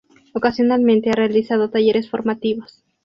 [0.33, 2.81] Ocasionalmente ha realizado talleres formativos.